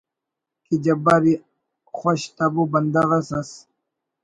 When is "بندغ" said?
2.71-3.09